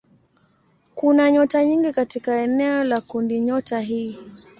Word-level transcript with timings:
Kuna 0.95 1.31
nyota 1.31 1.65
nyingi 1.65 1.91
katika 1.91 2.35
eneo 2.37 2.83
la 2.83 3.01
kundinyota 3.01 3.79
hii. 3.79 4.17